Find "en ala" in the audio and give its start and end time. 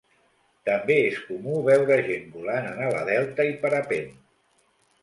2.73-3.05